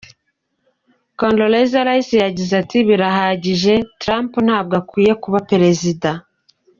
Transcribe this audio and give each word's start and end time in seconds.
Condoleezza 1.19 1.79
Rice 1.87 2.15
yagize 2.25 2.53
ati 2.61 2.77
“Birahagije! 2.87 3.73
Trump 4.01 4.31
ntabwo 4.45 4.73
akwiye 4.81 5.13
kuba 5.23 5.39
Perezida. 5.49 6.09